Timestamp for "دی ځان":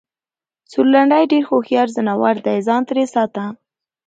2.45-2.81